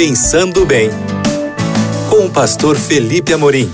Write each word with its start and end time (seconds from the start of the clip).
Pensando 0.00 0.64
Bem, 0.64 0.90
com 2.08 2.26
o 2.26 2.30
pastor 2.30 2.76
Felipe 2.76 3.32
Amorim. 3.32 3.68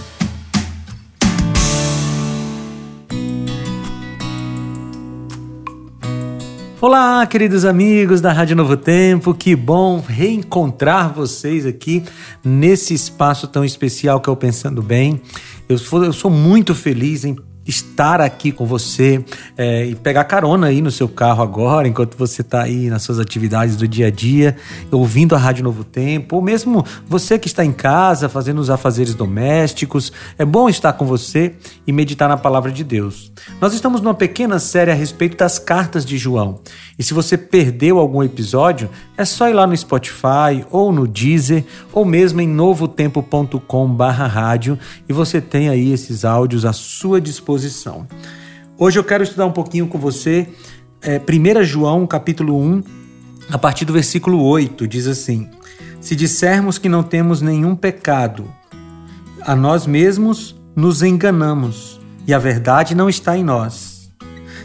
Olá, 6.81 7.27
queridos 7.27 7.67
amigos 7.67 8.23
da 8.23 8.33
Rádio 8.33 8.57
Novo 8.57 8.75
Tempo, 8.75 9.35
que 9.35 9.55
bom 9.55 10.01
reencontrar 10.01 11.13
vocês 11.13 11.67
aqui 11.67 12.03
nesse 12.43 12.95
espaço 12.95 13.47
tão 13.47 13.63
especial 13.63 14.19
que 14.19 14.31
é 14.31 14.33
o 14.33 14.37
Pensando 14.37 14.81
Bem. 14.81 15.21
Eu 15.69 15.77
sou, 15.77 16.31
muito 16.31 16.75
feliz 16.75 17.27
em 17.27 17.37
estar 17.67 18.21
aqui 18.21 18.53
com 18.53 18.67
você 18.67 19.25
é, 19.57 19.87
e 19.87 19.95
pegar 19.95 20.25
carona 20.25 20.67
aí 20.67 20.83
no 20.83 20.91
seu 20.91 21.09
carro 21.09 21.43
agora, 21.43 21.89
enquanto 21.89 22.15
você 22.17 22.43
está 22.43 22.63
aí 22.63 22.91
nas 22.91 23.03
suas 23.03 23.19
atividades 23.19 23.77
do 23.77 23.89
dia 23.89 24.09
a 24.09 24.11
dia, 24.11 24.57
ouvindo 24.91 25.35
a 25.35 25.39
Rádio 25.39 25.65
Novo 25.65 25.83
Tempo, 25.85 26.37
ou 26.37 26.43
mesmo 26.43 26.85
você 27.07 27.39
que 27.39 27.47
está 27.47 27.65
em 27.65 27.73
casa 27.73 28.29
fazendo 28.29 28.61
os 28.61 28.69
afazeres 28.71 29.15
domésticos. 29.15 30.13
É 30.39 30.45
bom 30.45 30.69
estar 30.69 30.93
com 30.95 31.07
você 31.07 31.55
e 31.87 31.93
meditar 31.93 32.29
na 32.29 32.37
palavra 32.37 32.71
de 32.71 32.85
Deus. 32.85 33.33
Nós 33.61 33.75
estamos 33.75 34.01
numa 34.01 34.15
pequena 34.15 34.59
série 34.59 34.91
a 34.91 34.95
respeito 34.95 35.37
das 35.37 35.59
cartas 35.59 36.05
de 36.05 36.19
João. 36.19 36.61
E 36.99 37.03
se 37.03 37.15
você 37.15 37.37
perdeu 37.37 37.99
algum 37.99 38.23
episódio, 38.23 38.89
é 39.17 39.25
só 39.25 39.49
ir 39.49 39.55
lá 39.55 39.67
no 39.67 39.77
Spotify 39.77 40.65
ou 40.71 40.93
no 40.93 41.09
Deezer 41.09 41.65
ou 41.93 42.05
mesmo 42.05 42.41
em 42.41 42.49
novotempo.com/rádio 42.49 44.79
e 45.09 45.13
você 45.13 45.41
tem 45.41 45.69
aí 45.69 45.93
esses 45.93 46.25
áudios 46.25 46.65
à 46.65 46.73
sua 46.73 47.21
disposição. 47.21 47.54
Hoje 48.77 48.99
eu 48.99 49.05
quero 49.05 49.23
estudar 49.23 49.47
um 49.47 49.53
pouquinho 49.53 49.87
com 49.87 49.99
você 49.99 50.49
é, 51.01 51.21
1 51.21 51.63
João, 51.65 52.07
capítulo 52.07 52.59
1, 52.59 52.83
a 53.51 53.59
partir 53.59 53.85
do 53.85 53.93
versículo 53.93 54.43
8, 54.43 54.89
diz 54.89 55.07
assim: 55.07 55.49
Se 56.01 56.17
dissermos 56.17 56.79
que 56.79 56.89
não 56.89 57.03
temos 57.03 57.43
nenhum 57.43 57.77
pecado, 57.77 58.51
a 59.43 59.55
nós 59.55 59.87
mesmos 59.87 60.57
nos 60.75 61.03
enganamos 61.03 62.01
e 62.27 62.33
a 62.33 62.39
verdade 62.39 62.95
não 62.95 63.09
está 63.09 63.37
em 63.37 63.45
nós. 63.45 64.11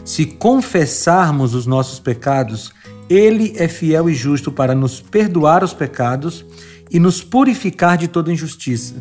Se 0.06 0.26
confessarmos 0.26 1.53
os 1.53 1.66
nossos 1.66 2.00
pecados, 2.00 2.72
Ele 3.09 3.53
é 3.58 3.68
fiel 3.68 4.09
e 4.09 4.16
justo 4.16 4.52
para 4.52 4.74
nos 4.74 5.02
perdoar 5.02 5.64
os 5.64 5.74
pecados 5.74 6.46
e 6.90 7.00
nos 7.00 7.22
purificar 7.22 7.98
de 7.98 8.08
toda 8.08 8.31
injustiça. 8.31 8.96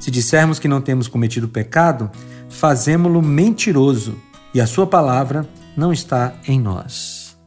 Se 0.00 0.10
dissermos 0.10 0.58
que 0.58 0.66
não 0.66 0.80
temos 0.80 1.06
cometido 1.06 1.48
pecado, 1.48 2.10
fazemo-lo 2.50 3.22
mentiroso 3.22 4.18
e 4.52 4.60
a 4.60 4.66
Sua 4.66 4.86
palavra 4.86 5.48
não 5.76 5.92
está 5.92 6.34
em 6.46 6.60
nós. 6.60 7.38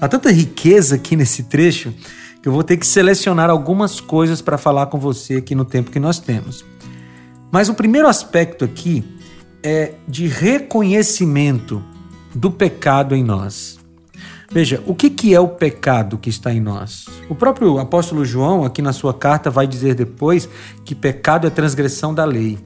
Há 0.00 0.08
tanta 0.08 0.30
riqueza 0.30 0.94
aqui 0.94 1.16
nesse 1.16 1.42
trecho 1.42 1.92
que 2.40 2.48
eu 2.48 2.52
vou 2.52 2.62
ter 2.62 2.76
que 2.76 2.86
selecionar 2.86 3.50
algumas 3.50 4.00
coisas 4.00 4.40
para 4.40 4.56
falar 4.56 4.86
com 4.86 4.98
você 4.98 5.36
aqui 5.36 5.54
no 5.54 5.64
tempo 5.64 5.90
que 5.90 5.98
nós 5.98 6.20
temos. 6.20 6.64
Mas 7.50 7.68
o 7.68 7.74
primeiro 7.74 8.06
aspecto 8.06 8.64
aqui 8.64 9.04
é 9.62 9.94
de 10.06 10.28
reconhecimento 10.28 11.82
do 12.34 12.50
pecado 12.50 13.14
em 13.14 13.24
nós. 13.24 13.78
Veja, 14.50 14.82
o 14.86 14.94
que, 14.94 15.10
que 15.10 15.34
é 15.34 15.40
o 15.40 15.48
pecado 15.48 16.16
que 16.16 16.30
está 16.30 16.52
em 16.52 16.60
nós? 16.60 17.06
O 17.28 17.34
próprio 17.34 17.78
apóstolo 17.78 18.24
João, 18.24 18.64
aqui 18.64 18.80
na 18.80 18.94
sua 18.94 19.12
carta, 19.12 19.50
vai 19.50 19.66
dizer 19.66 19.94
depois 19.94 20.48
que 20.84 20.94
pecado 20.94 21.46
é 21.46 21.50
transgressão 21.50 22.14
da 22.14 22.24
lei. 22.24 22.58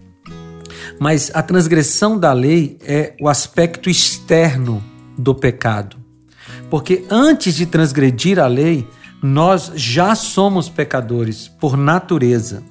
Mas 1.03 1.33
a 1.35 1.43
transgressão 1.43 2.17
da 2.17 2.33
lei 2.33 2.79
é 2.81 3.17
o 3.21 3.29
aspecto 3.29 3.91
externo 3.91 4.81
do 5.19 5.35
pecado. 5.35 5.97
Porque 6.71 7.05
antes 7.11 7.57
de 7.57 7.67
transgredir 7.67 8.39
a 8.39 8.47
lei, 8.47 8.87
nós 9.21 9.73
já 9.75 10.15
somos 10.15 10.69
pecadores 10.69 11.49
por 11.49 11.77
natureza. 11.77 12.63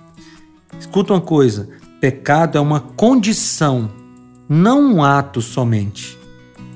Escuta 0.80 1.12
uma 1.12 1.20
coisa: 1.20 1.68
pecado 2.00 2.58
é 2.58 2.62
uma 2.62 2.80
condição 2.80 3.92
não 4.48 4.82
um 4.82 5.04
ato 5.04 5.42
somente. 5.42 6.18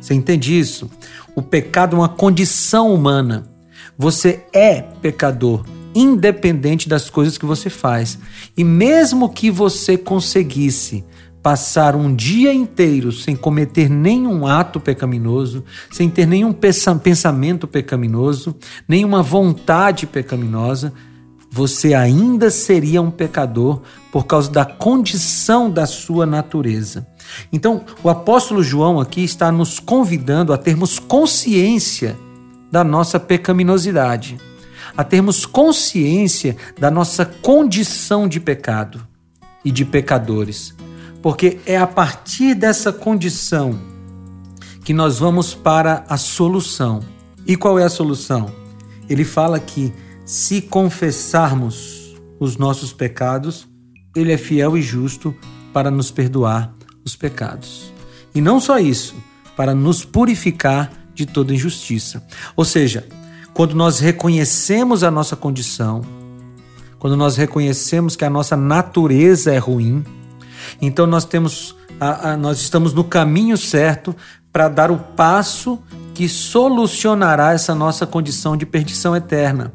Você 0.01 0.13
entende 0.13 0.59
isso? 0.59 0.91
O 1.37 1.41
pecado 1.41 1.95
é 1.95 1.99
uma 1.99 2.09
condição 2.09 2.93
humana. 2.93 3.49
Você 3.97 4.43
é 4.51 4.81
pecador, 4.81 5.65
independente 5.95 6.89
das 6.89 7.09
coisas 7.09 7.37
que 7.37 7.45
você 7.45 7.69
faz. 7.69 8.19
E 8.57 8.63
mesmo 8.65 9.29
que 9.29 9.49
você 9.49 9.97
conseguisse 9.97 11.05
passar 11.45 11.95
um 11.95 12.15
dia 12.15 12.51
inteiro 12.51 13.11
sem 13.11 13.35
cometer 13.35 13.87
nenhum 13.87 14.47
ato 14.47 14.79
pecaminoso, 14.79 15.63
sem 15.91 16.09
ter 16.09 16.25
nenhum 16.25 16.51
pensamento 16.51 17.67
pecaminoso, 17.67 18.55
nenhuma 18.87 19.21
vontade 19.21 20.07
pecaminosa, 20.07 20.91
você 21.51 21.93
ainda 21.93 22.49
seria 22.49 22.99
um 22.99 23.11
pecador 23.11 23.83
por 24.11 24.25
causa 24.25 24.49
da 24.49 24.65
condição 24.65 25.69
da 25.69 25.85
sua 25.85 26.25
natureza. 26.25 27.05
Então, 27.53 27.85
o 28.01 28.09
apóstolo 28.09 28.63
João 28.63 28.99
aqui 28.99 29.23
está 29.23 29.51
nos 29.51 29.79
convidando 29.79 30.51
a 30.51 30.57
termos 30.57 30.97
consciência 30.97 32.17
da 32.71 32.83
nossa 32.83 33.19
pecaminosidade, 33.19 34.39
a 34.97 35.03
termos 35.03 35.45
consciência 35.45 36.57
da 36.75 36.89
nossa 36.89 37.23
condição 37.23 38.27
de 38.27 38.39
pecado 38.39 39.07
e 39.63 39.69
de 39.69 39.85
pecadores, 39.85 40.73
porque 41.25 41.57
é 41.65 41.75
a 41.75 41.87
partir 41.87 42.53
dessa 42.53 42.93
condição 42.93 43.79
que 44.83 44.93
nós 44.93 45.17
vamos 45.17 45.55
para 45.55 46.05
a 46.07 46.17
solução. 46.17 46.99
E 47.47 47.55
qual 47.57 47.79
é 47.79 47.83
a 47.83 47.89
solução? 47.89 48.51
Ele 49.09 49.25
fala 49.25 49.59
que 49.59 49.91
se 50.23 50.61
confessarmos 50.61 52.15
os 52.39 52.57
nossos 52.57 52.93
pecados, 52.93 53.67
Ele 54.15 54.33
é 54.33 54.37
fiel 54.37 54.77
e 54.77 54.83
justo 54.83 55.35
para 55.73 55.89
nos 55.89 56.11
perdoar 56.11 56.71
os 57.03 57.15
pecados. 57.15 57.91
E 58.35 58.39
não 58.39 58.59
só 58.59 58.77
isso, 58.77 59.15
para 59.57 59.73
nos 59.73 60.05
purificar 60.05 60.91
de 61.15 61.25
toda 61.25 61.55
injustiça. 61.55 62.23
Ou 62.55 62.63
seja, 62.63 63.07
quando 63.51 63.73
nós 63.73 63.97
reconhecemos 63.97 65.03
a 65.03 65.09
nossa 65.09 65.35
condição, 65.35 66.01
quando 66.99 67.17
nós 67.17 67.35
reconhecemos 67.35 68.15
que 68.15 68.23
a 68.23 68.29
nossa 68.29 68.55
natureza 68.55 69.51
é 69.51 69.57
ruim, 69.57 70.05
então 70.81 71.05
nós 71.05 71.25
temos 71.25 71.75
a, 71.99 72.31
a, 72.31 72.37
nós 72.37 72.59
estamos 72.59 72.93
no 72.93 73.03
caminho 73.03 73.57
certo 73.57 74.15
para 74.51 74.67
dar 74.67 74.91
o 74.91 74.97
passo 74.97 75.79
que 76.13 76.29
solucionará 76.29 77.53
essa 77.53 77.75
nossa 77.75 78.05
condição 78.05 78.55
de 78.55 78.65
perdição 78.65 79.15
eterna 79.15 79.73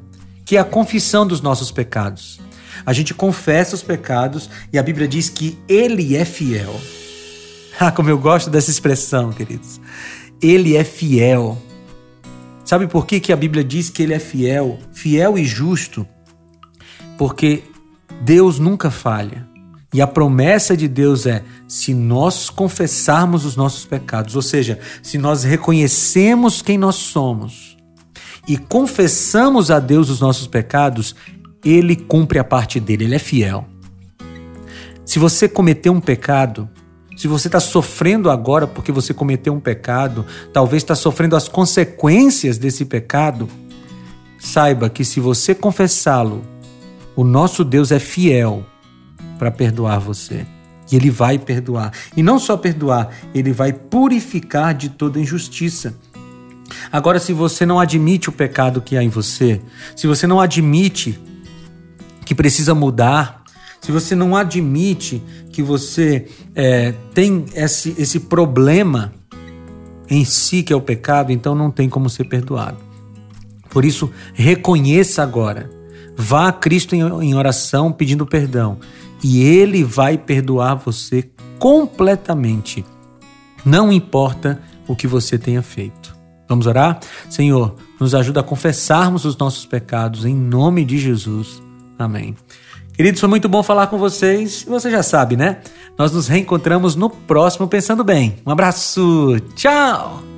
que 0.50 0.56
é 0.56 0.60
a 0.60 0.64
confissão 0.64 1.24
dos 1.24 1.40
nossos 1.40 1.70
pecados. 1.70 2.40
A 2.84 2.92
gente 2.92 3.14
confessa 3.14 3.76
os 3.76 3.84
pecados 3.84 4.50
e 4.72 4.80
a 4.80 4.82
Bíblia 4.82 5.06
diz 5.06 5.28
que 5.28 5.56
Ele 5.68 6.16
é 6.16 6.24
fiel. 6.24 6.74
Ah, 7.78 7.90
como 7.90 8.10
eu 8.10 8.18
gosto 8.18 8.50
dessa 8.50 8.70
expressão, 8.70 9.32
queridos. 9.32 9.80
Ele 10.42 10.76
é 10.76 10.84
fiel. 10.84 11.56
Sabe 12.62 12.86
por 12.86 13.06
que, 13.06 13.20
que 13.20 13.32
a 13.32 13.36
Bíblia 13.36 13.64
diz 13.64 13.88
que 13.88 14.02
Ele 14.02 14.12
é 14.12 14.18
fiel? 14.18 14.78
Fiel 14.92 15.38
e 15.38 15.46
justo. 15.46 16.06
Porque 17.16 17.62
Deus 18.20 18.58
nunca 18.58 18.90
falha. 18.90 19.48
E 19.92 20.00
a 20.00 20.06
promessa 20.06 20.76
de 20.76 20.86
Deus 20.86 21.26
é: 21.26 21.42
se 21.66 21.92
nós 21.92 22.48
confessarmos 22.48 23.44
os 23.44 23.56
nossos 23.56 23.84
pecados, 23.84 24.36
ou 24.36 24.42
seja, 24.42 24.78
se 25.02 25.18
nós 25.18 25.42
reconhecemos 25.42 26.62
quem 26.62 26.78
nós 26.78 26.96
somos, 26.96 27.76
e 28.46 28.56
confessamos 28.56 29.70
a 29.70 29.80
Deus 29.80 30.08
os 30.08 30.20
nossos 30.20 30.46
pecados, 30.46 31.14
ele 31.64 31.96
cumpre 31.96 32.38
a 32.38 32.44
parte 32.44 32.78
dele, 32.78 33.04
ele 33.04 33.14
é 33.14 33.18
fiel. 33.18 33.66
Se 35.04 35.18
você 35.18 35.48
cometeu 35.48 35.92
um 35.92 36.00
pecado, 36.00 36.68
se 37.16 37.26
você 37.26 37.48
está 37.48 37.60
sofrendo 37.60 38.30
agora 38.30 38.66
porque 38.66 38.92
você 38.92 39.12
cometeu 39.12 39.52
um 39.52 39.60
pecado, 39.60 40.24
talvez 40.52 40.82
está 40.82 40.94
sofrendo 40.94 41.34
as 41.34 41.48
consequências 41.48 42.56
desse 42.58 42.84
pecado, 42.84 43.48
saiba 44.38 44.88
que 44.88 45.04
se 45.04 45.20
você 45.20 45.54
confessá-lo, 45.54 46.42
o 47.16 47.24
nosso 47.24 47.64
Deus 47.64 47.90
é 47.90 47.98
fiel 47.98 48.64
para 49.40 49.50
perdoar 49.50 49.98
você. 49.98 50.46
E 50.92 50.96
ele 50.96 51.08
vai 51.08 51.38
perdoar. 51.38 51.94
E 52.14 52.22
não 52.22 52.38
só 52.38 52.58
perdoar, 52.58 53.08
ele 53.34 53.52
vai 53.52 53.72
purificar 53.72 54.74
de 54.74 54.90
toda 54.90 55.18
injustiça. 55.18 55.94
Agora, 56.92 57.18
se 57.18 57.32
você 57.32 57.64
não 57.64 57.80
admite 57.80 58.28
o 58.28 58.32
pecado 58.32 58.82
que 58.82 58.98
há 58.98 59.02
em 59.02 59.08
você, 59.08 59.62
se 59.96 60.06
você 60.06 60.26
não 60.26 60.40
admite 60.40 61.18
que 62.26 62.34
precisa 62.34 62.74
mudar, 62.74 63.42
se 63.80 63.90
você 63.90 64.14
não 64.14 64.36
admite 64.36 65.22
que 65.50 65.62
você 65.62 66.26
é, 66.54 66.92
tem 67.14 67.46
esse, 67.54 67.94
esse 67.96 68.20
problema 68.20 69.10
em 70.06 70.22
si, 70.22 70.62
que 70.62 70.70
é 70.70 70.76
o 70.76 70.82
pecado, 70.82 71.32
então 71.32 71.54
não 71.54 71.70
tem 71.70 71.88
como 71.88 72.10
ser 72.10 72.24
perdoado. 72.24 72.76
Por 73.70 73.86
isso, 73.86 74.10
reconheça 74.34 75.22
agora. 75.22 75.79
Vá 76.20 76.48
a 76.48 76.52
Cristo 76.52 76.94
em 76.94 77.34
oração 77.34 77.90
pedindo 77.90 78.26
perdão 78.26 78.78
e 79.24 79.42
Ele 79.42 79.82
vai 79.82 80.18
perdoar 80.18 80.74
você 80.74 81.30
completamente. 81.58 82.84
Não 83.64 83.90
importa 83.90 84.60
o 84.86 84.94
que 84.94 85.06
você 85.06 85.38
tenha 85.38 85.62
feito. 85.62 86.14
Vamos 86.48 86.66
orar? 86.66 87.00
Senhor, 87.28 87.74
nos 87.98 88.14
ajuda 88.14 88.40
a 88.40 88.42
confessarmos 88.42 89.24
os 89.24 89.36
nossos 89.36 89.64
pecados 89.64 90.24
em 90.24 90.34
nome 90.34 90.84
de 90.84 90.98
Jesus. 90.98 91.62
Amém. 91.98 92.34
Queridos, 92.92 93.20
foi 93.20 93.28
muito 93.28 93.48
bom 93.48 93.62
falar 93.62 93.86
com 93.86 93.98
vocês. 93.98 94.64
Você 94.68 94.90
já 94.90 95.02
sabe, 95.02 95.36
né? 95.36 95.58
Nós 95.98 96.12
nos 96.12 96.28
reencontramos 96.28 96.96
no 96.96 97.08
próximo 97.08 97.68
Pensando 97.68 98.04
Bem. 98.04 98.36
Um 98.44 98.50
abraço. 98.50 99.40
Tchau! 99.54 100.29